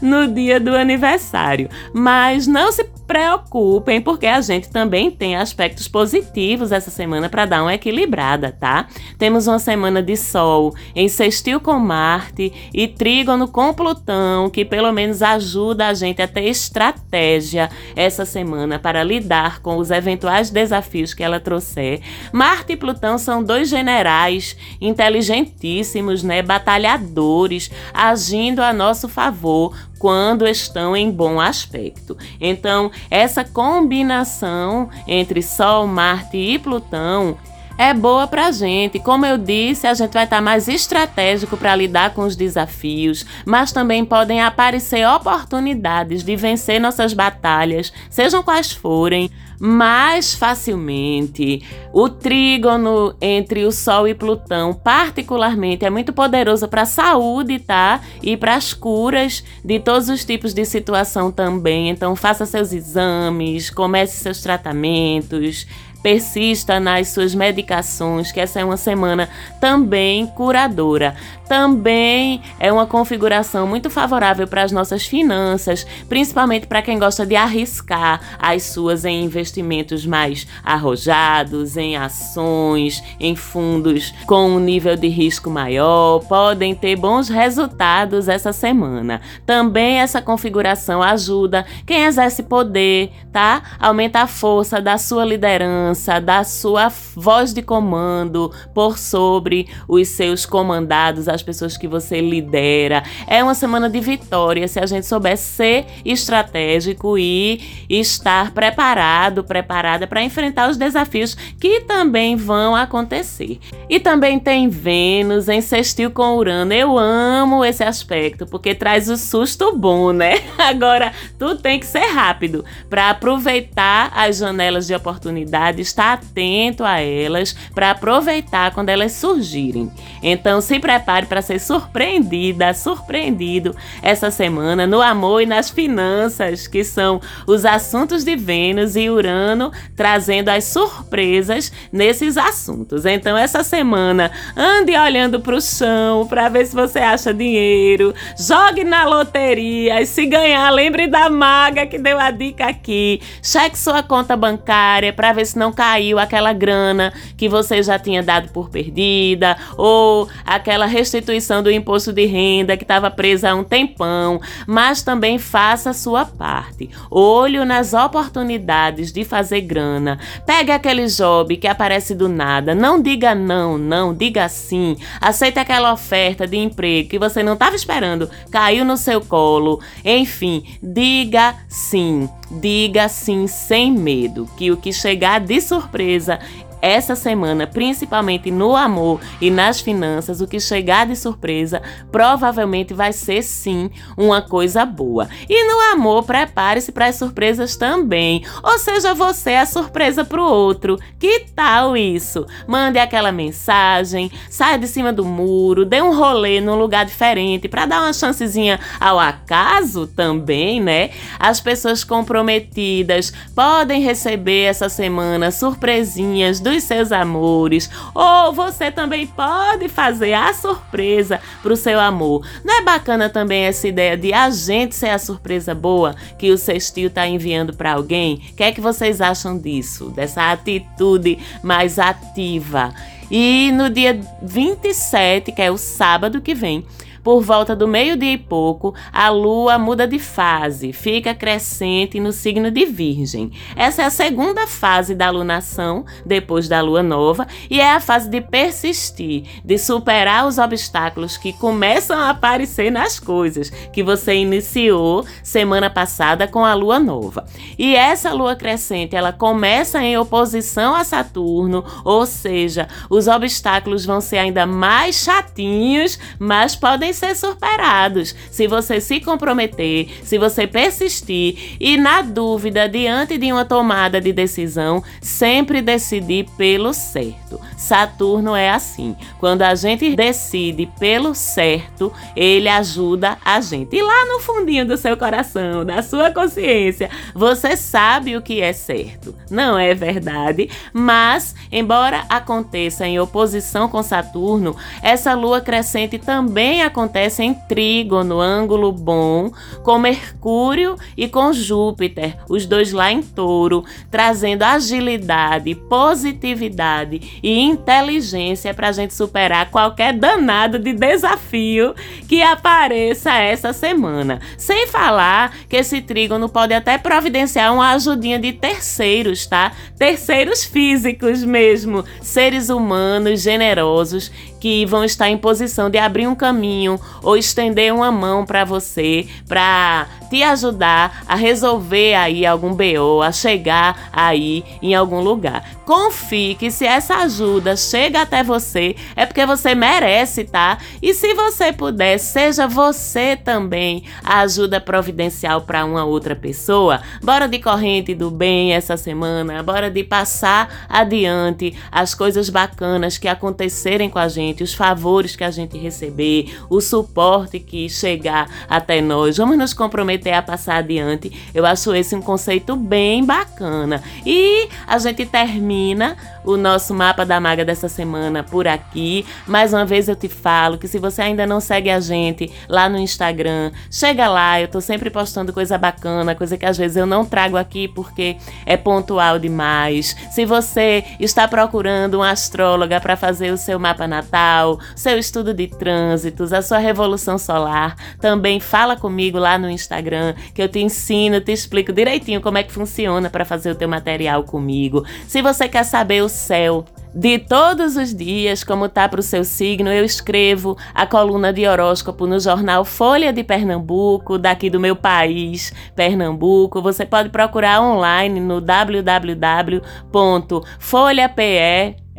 no 0.00 0.26
dia 0.28 0.60
do 0.60 0.74
aniversário. 0.74 1.68
Mas 1.92 2.46
não 2.46 2.70
se 2.72 2.84
preocupem, 3.10 4.00
porque 4.00 4.28
a 4.28 4.40
gente 4.40 4.70
também 4.70 5.10
tem 5.10 5.34
aspectos 5.34 5.88
positivos 5.88 6.70
essa 6.70 6.92
semana 6.92 7.28
para 7.28 7.44
dar 7.44 7.62
uma 7.62 7.74
equilibrada, 7.74 8.52
tá? 8.52 8.86
Temos 9.18 9.48
uma 9.48 9.58
semana 9.58 10.00
de 10.00 10.16
Sol 10.16 10.72
em 10.94 11.08
sextil 11.08 11.58
com 11.58 11.76
Marte 11.76 12.52
e 12.72 12.86
trígono 12.86 13.48
com 13.48 13.74
Plutão, 13.74 14.48
que 14.48 14.64
pelo 14.64 14.92
menos 14.92 15.22
ajuda 15.22 15.88
a 15.88 15.94
gente 15.94 16.22
a 16.22 16.28
ter 16.28 16.44
estratégia 16.44 17.68
essa 17.96 18.24
semana 18.24 18.78
para 18.78 19.02
lidar 19.02 19.60
com 19.60 19.78
os 19.78 19.90
eventuais 19.90 20.48
desafios 20.48 21.12
que 21.12 21.24
ela 21.24 21.40
trouxer. 21.40 22.00
Marte 22.32 22.74
e 22.74 22.76
Plutão 22.76 23.18
são 23.18 23.42
dois 23.42 23.68
generais 23.68 24.56
inteligentíssimos, 24.80 26.22
né? 26.22 26.42
Batalhadores, 26.42 27.72
agindo 27.92 28.62
a 28.62 28.72
nosso 28.72 29.08
favor 29.08 29.74
quando 30.00 30.48
estão 30.48 30.96
em 30.96 31.10
bom 31.10 31.38
aspecto. 31.38 32.16
Então, 32.40 32.90
essa 33.10 33.44
combinação 33.44 34.88
entre 35.06 35.42
Sol, 35.42 35.86
Marte 35.86 36.38
e 36.38 36.58
Plutão 36.58 37.36
é 37.80 37.94
boa 37.94 38.26
pra 38.26 38.52
gente. 38.52 38.98
Como 38.98 39.24
eu 39.24 39.38
disse, 39.38 39.86
a 39.86 39.94
gente 39.94 40.12
vai 40.12 40.24
estar 40.24 40.36
tá 40.36 40.42
mais 40.42 40.68
estratégico 40.68 41.56
para 41.56 41.74
lidar 41.74 42.12
com 42.12 42.20
os 42.20 42.36
desafios, 42.36 43.24
mas 43.46 43.72
também 43.72 44.04
podem 44.04 44.42
aparecer 44.42 45.08
oportunidades 45.08 46.22
de 46.22 46.36
vencer 46.36 46.78
nossas 46.78 47.14
batalhas, 47.14 47.90
sejam 48.10 48.42
quais 48.42 48.70
forem 48.70 49.30
mais 49.58 50.34
facilmente. 50.34 51.62
O 51.92 52.08
trígono 52.08 53.14
entre 53.20 53.64
o 53.64 53.72
Sol 53.72 54.06
e 54.08 54.14
Plutão, 54.14 54.74
particularmente, 54.74 55.84
é 55.84 55.90
muito 55.90 56.12
poderoso 56.12 56.68
para 56.68 56.82
a 56.82 56.86
saúde, 56.86 57.58
tá? 57.58 58.00
E 58.22 58.36
para 58.36 58.54
as 58.54 58.72
curas 58.74 59.44
de 59.62 59.78
todos 59.78 60.08
os 60.08 60.24
tipos 60.24 60.54
de 60.54 60.64
situação 60.64 61.30
também. 61.30 61.90
Então, 61.90 62.16
faça 62.16 62.46
seus 62.46 62.72
exames, 62.72 63.68
comece 63.68 64.16
seus 64.18 64.40
tratamentos 64.40 65.66
persista 66.02 66.80
nas 66.80 67.08
suas 67.08 67.34
medicações, 67.34 68.32
que 68.32 68.40
essa 68.40 68.60
é 68.60 68.64
uma 68.64 68.76
semana 68.76 69.28
também 69.60 70.26
curadora. 70.26 71.14
Também 71.48 72.40
é 72.60 72.72
uma 72.72 72.86
configuração 72.86 73.66
muito 73.66 73.90
favorável 73.90 74.46
para 74.46 74.62
as 74.62 74.70
nossas 74.70 75.04
finanças, 75.04 75.84
principalmente 76.08 76.68
para 76.68 76.80
quem 76.80 76.96
gosta 76.96 77.26
de 77.26 77.34
arriscar 77.34 78.20
as 78.38 78.62
suas 78.62 79.04
em 79.04 79.24
investimentos 79.24 80.06
mais 80.06 80.46
arrojados, 80.64 81.76
em 81.76 81.96
ações, 81.96 83.02
em 83.18 83.34
fundos 83.34 84.14
com 84.26 84.48
um 84.48 84.60
nível 84.60 84.94
de 84.96 85.08
risco 85.08 85.50
maior, 85.50 86.20
podem 86.20 86.72
ter 86.72 86.94
bons 86.94 87.28
resultados 87.28 88.28
essa 88.28 88.52
semana. 88.52 89.20
Também 89.44 89.98
essa 89.98 90.22
configuração 90.22 91.02
ajuda 91.02 91.66
quem 91.84 92.04
exerce 92.04 92.44
poder, 92.44 93.10
tá? 93.32 93.62
Aumenta 93.80 94.20
a 94.20 94.26
força 94.28 94.80
da 94.80 94.96
sua 94.98 95.24
liderança, 95.24 95.89
da 96.22 96.44
sua 96.44 96.90
voz 97.14 97.52
de 97.52 97.62
comando 97.62 98.52
por 98.74 98.98
sobre 98.98 99.68
os 99.88 100.08
seus 100.08 100.46
comandados, 100.46 101.28
as 101.28 101.42
pessoas 101.42 101.76
que 101.76 101.88
você 101.88 102.20
lidera. 102.20 103.02
É 103.26 103.42
uma 103.42 103.54
semana 103.54 103.88
de 103.88 104.00
vitória 104.00 104.66
se 104.68 104.78
a 104.78 104.86
gente 104.86 105.06
souber 105.06 105.36
ser 105.36 105.86
estratégico 106.04 107.18
e 107.18 107.86
estar 107.88 108.52
preparado, 108.52 109.44
preparada 109.44 110.06
para 110.06 110.22
enfrentar 110.22 110.70
os 110.70 110.76
desafios 110.76 111.34
que 111.34 111.80
também 111.80 112.36
vão 112.36 112.74
acontecer. 112.74 113.58
E 113.88 113.98
também 113.98 114.38
tem 114.38 114.68
Vênus 114.68 115.48
em 115.48 115.60
sextil 115.60 116.10
com 116.10 116.36
Urano. 116.36 116.72
Eu 116.72 116.98
amo 116.98 117.64
esse 117.64 117.82
aspecto 117.82 118.46
porque 118.46 118.74
traz 118.74 119.08
o 119.08 119.16
susto 119.16 119.76
bom, 119.76 120.12
né? 120.12 120.40
Agora, 120.58 121.12
tudo 121.38 121.60
tem 121.60 121.78
que 121.78 121.86
ser 121.86 122.06
rápido 122.06 122.64
para 122.88 123.10
aproveitar 123.10 124.12
as 124.14 124.38
janelas 124.38 124.86
de 124.86 124.94
oportunidade, 124.94 125.79
estar 125.82 126.14
atento 126.14 126.84
a 126.84 127.00
elas 127.00 127.54
para 127.74 127.90
aproveitar 127.90 128.72
quando 128.72 128.88
elas 128.88 129.12
surgirem. 129.12 129.90
Então, 130.22 130.60
se 130.60 130.78
prepare 130.78 131.26
para 131.26 131.42
ser 131.42 131.58
surpreendida, 131.58 132.74
surpreendido 132.74 133.74
essa 134.02 134.30
semana 134.30 134.86
no 134.86 135.00
amor 135.00 135.42
e 135.42 135.46
nas 135.46 135.70
finanças, 135.70 136.66
que 136.66 136.84
são 136.84 137.20
os 137.46 137.64
assuntos 137.64 138.24
de 138.24 138.36
Vênus 138.36 138.96
e 138.96 139.08
Urano 139.08 139.72
trazendo 139.96 140.48
as 140.48 140.64
surpresas 140.64 141.72
nesses 141.92 142.36
assuntos. 142.36 143.04
Então, 143.04 143.36
essa 143.36 143.62
semana, 143.62 144.30
ande 144.56 144.96
olhando 144.96 145.40
para 145.40 145.56
o 145.56 145.60
chão 145.60 146.26
para 146.26 146.48
ver 146.48 146.66
se 146.66 146.74
você 146.74 146.98
acha 146.98 147.32
dinheiro, 147.32 148.14
jogue 148.38 148.84
na 148.84 149.04
loteria 149.04 150.00
e 150.00 150.06
se 150.06 150.26
ganhar, 150.26 150.70
lembre 150.70 151.06
da 151.06 151.30
maga 151.30 151.86
que 151.86 151.98
deu 151.98 152.18
a 152.18 152.30
dica 152.30 152.66
aqui. 152.66 153.20
Cheque 153.42 153.78
sua 153.78 154.02
conta 154.02 154.36
bancária 154.36 155.12
para 155.12 155.32
ver 155.32 155.46
se 155.46 155.58
não 155.58 155.69
caiu 155.72 156.18
aquela 156.18 156.52
grana 156.52 157.12
que 157.36 157.48
você 157.48 157.82
já 157.82 157.98
tinha 157.98 158.22
dado 158.22 158.50
por 158.52 158.68
perdida 158.70 159.56
ou 159.76 160.28
aquela 160.44 160.86
restituição 160.86 161.62
do 161.62 161.70
imposto 161.70 162.12
de 162.12 162.26
renda 162.26 162.76
que 162.76 162.84
estava 162.84 163.10
presa 163.10 163.50
há 163.50 163.54
um 163.54 163.64
tempão, 163.64 164.40
mas 164.66 165.02
também 165.02 165.38
faça 165.38 165.90
a 165.90 165.94
sua 165.94 166.24
parte. 166.24 166.90
Olho 167.10 167.64
nas 167.64 167.94
oportunidades 167.94 169.12
de 169.12 169.24
fazer 169.24 169.62
grana. 169.62 170.18
Pegue 170.46 170.72
aquele 170.72 171.06
job 171.06 171.56
que 171.56 171.66
aparece 171.66 172.14
do 172.14 172.28
nada. 172.28 172.74
Não 172.74 173.00
diga 173.00 173.34
não, 173.34 173.76
não, 173.78 174.14
diga 174.14 174.48
sim. 174.48 174.96
Aceite 175.20 175.58
aquela 175.58 175.92
oferta 175.92 176.46
de 176.46 176.56
emprego 176.56 177.08
que 177.08 177.18
você 177.18 177.42
não 177.42 177.54
estava 177.54 177.76
esperando, 177.76 178.30
caiu 178.50 178.84
no 178.84 178.96
seu 178.96 179.20
colo. 179.20 179.80
Enfim, 180.04 180.64
diga 180.82 181.54
sim. 181.68 182.28
Diga 182.50 183.08
sim 183.08 183.46
sem 183.46 183.92
medo, 183.92 184.48
que 184.56 184.72
o 184.72 184.76
que 184.76 184.92
chegar 184.92 185.40
de 185.40 185.60
surpresa 185.60 186.40
essa 186.82 187.14
semana, 187.14 187.66
principalmente 187.66 188.50
no 188.50 188.74
amor 188.74 189.20
e 189.40 189.50
nas 189.50 189.80
finanças, 189.80 190.40
o 190.40 190.46
que 190.46 190.60
chegar 190.60 191.06
de 191.06 191.16
surpresa 191.16 191.82
provavelmente 192.10 192.94
vai 192.94 193.12
ser 193.12 193.42
sim 193.42 193.90
uma 194.16 194.42
coisa 194.42 194.84
boa. 194.84 195.28
E 195.48 195.64
no 195.64 195.80
amor, 195.92 196.24
prepare-se 196.24 196.92
para 196.92 197.06
as 197.06 197.16
surpresas 197.16 197.76
também. 197.76 198.44
Ou 198.62 198.78
seja, 198.78 199.14
você 199.14 199.52
é 199.52 199.60
a 199.60 199.66
surpresa 199.66 200.24
para 200.24 200.42
o 200.42 200.44
outro. 200.44 200.98
Que 201.18 201.46
tal 201.54 201.96
isso? 201.96 202.46
Mande 202.66 202.98
aquela 202.98 203.32
mensagem, 203.32 204.30
saia 204.48 204.78
de 204.78 204.86
cima 204.86 205.12
do 205.12 205.24
muro, 205.24 205.84
dê 205.84 206.00
um 206.00 206.16
rolê 206.16 206.60
num 206.60 206.76
lugar 206.76 207.04
diferente 207.04 207.68
para 207.68 207.86
dar 207.86 208.02
uma 208.02 208.12
chancezinha 208.12 208.80
ao 208.98 209.18
acaso 209.18 210.06
também, 210.06 210.80
né? 210.80 211.10
As 211.38 211.60
pessoas 211.60 212.04
comprometidas 212.04 213.32
podem 213.54 214.00
receber 214.00 214.64
essa 214.64 214.88
semana 214.88 215.50
surpresinhas 215.50 216.60
do 216.60 216.69
dos 216.70 216.84
seus 216.84 217.10
amores, 217.12 217.90
ou 218.14 218.52
você 218.52 218.90
também 218.90 219.26
pode 219.26 219.88
fazer 219.88 220.32
a 220.32 220.52
surpresa 220.54 221.40
para 221.62 221.72
o 221.72 221.76
seu 221.76 221.98
amor. 221.98 222.46
Não 222.64 222.78
é 222.78 222.82
bacana 222.82 223.28
também 223.28 223.64
essa 223.64 223.88
ideia 223.88 224.16
de 224.16 224.32
a 224.32 224.48
gente 224.50 224.94
ser 224.94 225.08
a 225.08 225.18
surpresa 225.18 225.74
boa 225.74 226.14
que 226.38 226.50
o 226.50 226.58
sextil 226.58 227.08
está 227.08 227.26
enviando 227.26 227.74
para 227.74 227.92
alguém? 227.92 228.42
O 228.52 228.56
que 228.56 228.62
é 228.62 228.72
que 228.72 228.80
vocês 228.80 229.20
acham 229.20 229.58
disso? 229.58 230.10
Dessa 230.10 230.52
atitude 230.52 231.38
mais 231.62 231.98
ativa? 231.98 232.94
E 233.30 233.70
no 233.72 233.88
dia 233.88 234.20
27, 234.42 235.52
que 235.52 235.62
é 235.62 235.70
o 235.70 235.78
sábado 235.78 236.40
que 236.40 236.54
vem, 236.54 236.84
por 237.22 237.42
volta 237.42 237.76
do 237.76 237.86
meio-dia 237.86 238.32
e 238.32 238.38
pouco, 238.38 238.94
a 239.12 239.28
lua 239.28 239.78
muda 239.78 240.06
de 240.06 240.18
fase, 240.18 240.92
fica 240.92 241.34
crescente 241.34 242.18
no 242.18 242.32
signo 242.32 242.70
de 242.70 242.86
Virgem. 242.86 243.52
Essa 243.76 244.02
é 244.02 244.04
a 244.06 244.10
segunda 244.10 244.66
fase 244.66 245.14
da 245.14 245.30
lunação, 245.30 246.04
depois 246.24 246.68
da 246.68 246.80
lua 246.80 247.02
nova, 247.02 247.46
e 247.68 247.80
é 247.80 247.92
a 247.92 248.00
fase 248.00 248.28
de 248.28 248.40
persistir, 248.40 249.44
de 249.64 249.78
superar 249.78 250.46
os 250.46 250.58
obstáculos 250.58 251.36
que 251.36 251.52
começam 251.52 252.18
a 252.18 252.30
aparecer 252.30 252.90
nas 252.90 253.18
coisas 253.18 253.70
que 253.92 254.02
você 254.02 254.34
iniciou 254.34 255.24
semana 255.42 255.90
passada 255.90 256.48
com 256.48 256.64
a 256.64 256.74
lua 256.74 256.98
nova. 256.98 257.44
E 257.78 257.94
essa 257.94 258.32
lua 258.32 258.56
crescente, 258.56 259.14
ela 259.14 259.32
começa 259.32 260.02
em 260.02 260.16
oposição 260.16 260.94
a 260.94 261.04
Saturno, 261.04 261.84
ou 262.04 262.24
seja, 262.26 262.88
os 263.08 263.28
obstáculos 263.28 264.04
vão 264.04 264.20
ser 264.20 264.38
ainda 264.38 264.66
mais 264.66 265.16
chatinhos, 265.16 266.18
mas 266.38 266.74
podem 266.74 267.09
podem 267.10 267.12
ser 267.12 267.36
superados 267.36 268.34
se 268.50 268.66
você 268.66 269.00
se 269.00 269.20
comprometer, 269.20 270.08
se 270.22 270.38
você 270.38 270.66
persistir 270.66 271.76
e, 271.80 271.96
na 271.96 272.22
dúvida, 272.22 272.88
diante 272.88 273.36
de 273.36 273.52
uma 273.52 273.64
tomada 273.64 274.20
de 274.20 274.32
decisão, 274.32 275.02
sempre 275.20 275.82
decidir 275.82 276.46
pelo 276.56 276.92
certo. 276.92 277.60
Saturno 277.76 278.54
é 278.54 278.70
assim. 278.70 279.16
Quando 279.38 279.62
a 279.62 279.74
gente 279.74 280.14
decide 280.14 280.86
pelo 280.98 281.34
certo, 281.34 282.12
ele 282.36 282.68
ajuda 282.68 283.38
a 283.44 283.60
gente. 283.60 283.96
E 283.96 284.02
lá 284.02 284.26
no 284.26 284.40
fundinho 284.40 284.86
do 284.86 284.96
seu 284.96 285.16
coração, 285.16 285.84
da 285.84 286.02
sua 286.02 286.30
consciência, 286.30 287.10
você 287.34 287.76
sabe 287.76 288.36
o 288.36 288.42
que 288.42 288.60
é 288.60 288.72
certo. 288.72 289.34
Não 289.50 289.78
é 289.78 289.94
verdade? 289.94 290.70
Mas, 290.92 291.54
embora 291.72 292.24
aconteça 292.28 293.06
em 293.06 293.18
oposição 293.18 293.88
com 293.88 294.02
Saturno, 294.02 294.76
essa 295.02 295.34
lua 295.34 295.60
crescente 295.60 296.18
também 296.18 296.82
acontece 296.82 296.99
acontece 297.00 297.42
em 297.42 297.54
trígono, 297.54 298.40
ângulo 298.40 298.92
bom, 298.92 299.50
com 299.82 299.98
Mercúrio 299.98 300.96
e 301.16 301.26
com 301.26 301.50
Júpiter, 301.50 302.36
os 302.46 302.66
dois 302.66 302.92
lá 302.92 303.10
em 303.10 303.22
touro, 303.22 303.84
trazendo 304.10 304.62
agilidade, 304.64 305.74
positividade 305.74 307.40
e 307.42 307.58
inteligência 307.58 308.74
para 308.74 308.88
a 308.88 308.92
gente 308.92 309.14
superar 309.14 309.70
qualquer 309.70 310.12
danado 310.12 310.78
de 310.78 310.92
desafio 310.92 311.94
que 312.28 312.42
apareça 312.42 313.32
essa 313.32 313.72
semana. 313.72 314.38
Sem 314.58 314.86
falar 314.86 315.54
que 315.70 315.76
esse 315.76 316.02
trígono 316.02 316.50
pode 316.50 316.74
até 316.74 316.98
providenciar 316.98 317.72
uma 317.72 317.92
ajudinha 317.92 318.38
de 318.38 318.52
terceiros, 318.52 319.46
tá? 319.46 319.72
Terceiros 319.98 320.64
físicos 320.64 321.42
mesmo, 321.42 322.04
seres 322.20 322.68
humanos 322.68 323.40
generosos 323.40 324.30
que 324.60 324.84
vão 324.84 325.02
estar 325.02 325.28
em 325.28 325.38
posição 325.38 325.88
de 325.88 325.98
abrir 325.98 326.26
um 326.26 326.34
caminho 326.34 327.00
ou 327.22 327.36
estender 327.36 327.92
uma 327.92 328.12
mão 328.12 328.44
para 328.44 328.64
você, 328.64 329.26
para 329.48 330.06
te 330.30 330.44
ajudar 330.44 331.24
a 331.26 331.34
resolver 331.34 332.14
aí 332.14 332.46
algum 332.46 332.72
BO, 332.72 333.20
a 333.20 333.32
chegar 333.32 334.08
aí 334.12 334.64
em 334.80 334.94
algum 334.94 335.20
lugar. 335.20 335.68
Confie 335.84 336.54
que 336.54 336.70
se 336.70 336.86
essa 336.86 337.16
ajuda 337.16 337.76
chega 337.76 338.22
até 338.22 338.44
você, 338.44 338.94
é 339.16 339.26
porque 339.26 339.44
você 339.44 339.74
merece, 339.74 340.44
tá? 340.44 340.78
E 341.02 341.12
se 341.12 341.34
você 341.34 341.72
puder, 341.72 342.16
seja 342.18 342.68
você 342.68 343.36
também 343.36 344.04
a 344.22 344.40
ajuda 344.40 344.80
providencial 344.80 345.62
para 345.62 345.84
uma 345.84 346.04
outra 346.04 346.36
pessoa. 346.36 347.00
Bora 347.22 347.48
de 347.48 347.58
corrente 347.58 348.14
do 348.14 348.30
bem 348.30 348.72
essa 348.72 348.96
semana, 348.96 349.62
bora 349.64 349.90
de 349.90 350.04
passar 350.04 350.86
adiante 350.88 351.76
as 351.90 352.14
coisas 352.14 352.48
bacanas 352.48 353.18
que 353.18 353.26
acontecerem 353.26 354.08
com 354.08 354.20
a 354.20 354.28
gente, 354.28 354.62
os 354.62 354.72
favores 354.72 355.34
que 355.34 355.42
a 355.42 355.50
gente 355.50 355.76
receber, 355.76 356.56
o 356.70 356.80
suporte 356.80 357.58
que 357.58 357.88
chegar 357.88 358.48
até 358.68 359.00
nós. 359.00 359.38
Vamos 359.38 359.58
nos 359.58 359.74
comprometer 359.74 360.19
a 360.28 360.42
passar 360.42 360.76
adiante. 360.76 361.32
Eu 361.54 361.64
acho 361.64 361.94
esse 361.94 362.14
um 362.14 362.20
conceito 362.20 362.76
bem 362.76 363.24
bacana. 363.24 364.02
E 364.26 364.68
a 364.86 364.98
gente 364.98 365.24
termina 365.24 366.16
o 366.44 366.56
nosso 366.56 366.94
mapa 366.94 367.24
da 367.24 367.40
maga 367.40 367.64
dessa 367.64 367.88
semana 367.88 368.42
por 368.42 368.66
aqui. 368.66 369.26
Mais 369.46 369.72
uma 369.72 369.84
vez 369.84 370.08
eu 370.08 370.16
te 370.16 370.28
falo 370.28 370.78
que 370.78 370.88
se 370.88 370.98
você 370.98 371.22
ainda 371.22 371.46
não 371.46 371.60
segue 371.60 371.90
a 371.90 372.00
gente 372.00 372.50
lá 372.68 372.88
no 372.88 372.98
Instagram, 372.98 373.72
chega 373.90 374.28
lá, 374.28 374.60
eu 374.60 374.68
tô 374.68 374.80
sempre 374.80 375.10
postando 375.10 375.52
coisa 375.52 375.76
bacana, 375.78 376.34
coisa 376.34 376.56
que 376.56 376.66
às 376.66 376.76
vezes 376.76 376.96
eu 376.96 377.06
não 377.06 377.24
trago 377.24 377.56
aqui 377.56 377.88
porque 377.88 378.36
é 378.66 378.76
pontual 378.76 379.38
demais. 379.38 380.16
Se 380.30 380.44
você 380.44 381.04
está 381.18 381.46
procurando 381.46 382.14
uma 382.14 382.30
astróloga 382.30 383.00
para 383.00 383.16
fazer 383.16 383.52
o 383.52 383.56
seu 383.56 383.78
mapa 383.78 384.06
natal, 384.06 384.78
seu 384.96 385.18
estudo 385.18 385.54
de 385.54 385.66
trânsitos, 385.66 386.52
a 386.52 386.62
sua 386.62 386.78
revolução 386.78 387.38
solar, 387.38 387.96
também 388.20 388.60
fala 388.60 388.96
comigo 388.96 389.38
lá 389.38 389.58
no 389.58 389.68
Instagram 389.70 390.09
que 390.54 390.62
eu 390.62 390.68
te 390.68 390.80
ensino, 390.80 391.40
te 391.40 391.52
explico 391.52 391.92
direitinho 391.92 392.40
como 392.40 392.58
é 392.58 392.62
que 392.62 392.72
funciona 392.72 393.28
para 393.30 393.44
fazer 393.44 393.70
o 393.70 393.74
teu 393.74 393.88
material 393.88 394.44
comigo. 394.44 395.04
Se 395.26 395.42
você 395.42 395.68
quer 395.68 395.84
saber 395.84 396.22
o 396.22 396.28
céu 396.28 396.84
de 397.14 397.38
todos 397.38 397.96
os 397.96 398.14
dias, 398.14 398.62
como 398.62 398.88
tá 398.88 399.08
para 399.08 399.20
o 399.20 399.22
seu 399.22 399.44
signo, 399.44 399.90
eu 399.90 400.04
escrevo 400.04 400.76
a 400.94 401.06
coluna 401.06 401.52
de 401.52 401.66
horóscopo 401.66 402.26
no 402.26 402.38
jornal 402.38 402.84
Folha 402.84 403.32
de 403.32 403.42
Pernambuco, 403.42 404.38
daqui 404.38 404.70
do 404.70 404.78
meu 404.78 404.94
país, 404.94 405.72
Pernambuco. 405.96 406.80
Você 406.80 407.04
pode 407.04 407.30
procurar 407.30 407.82
online 407.82 408.38
no 408.38 408.60
www.folhape 408.60 409.82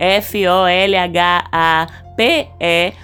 F-O-L-H-A 0.01 1.87
pe.com.br. 2.15 3.01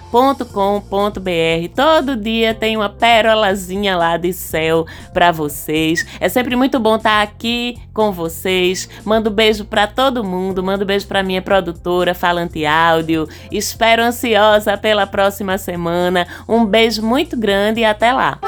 Todo 1.74 2.16
dia 2.16 2.54
tem 2.54 2.76
uma 2.76 2.88
perolazinha 2.88 3.96
lá 3.96 4.16
de 4.16 4.32
céu 4.32 4.86
para 5.12 5.32
vocês. 5.32 6.06
É 6.20 6.28
sempre 6.28 6.54
muito 6.54 6.78
bom 6.78 6.96
estar 6.96 7.16
tá 7.16 7.22
aqui 7.22 7.78
com 7.92 8.12
vocês. 8.12 8.88
Mando 9.04 9.30
beijo 9.30 9.64
para 9.64 9.86
todo 9.86 10.22
mundo, 10.24 10.62
mando 10.62 10.84
beijo 10.86 11.06
para 11.06 11.22
minha 11.22 11.42
produtora 11.42 12.14
Falante 12.14 12.64
Áudio. 12.64 13.28
Espero 13.50 14.02
ansiosa 14.02 14.76
pela 14.76 15.06
próxima 15.06 15.58
semana. 15.58 16.26
Um 16.48 16.64
beijo 16.64 17.02
muito 17.02 17.36
grande 17.36 17.80
e 17.80 17.84
até 17.84 18.12
lá. 18.12 18.38